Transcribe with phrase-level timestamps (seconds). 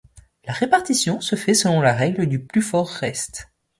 [0.47, 3.51] La répartition se fait selon la règle du plus fort reste.